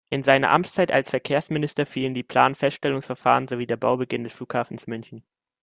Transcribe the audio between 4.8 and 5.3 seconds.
München.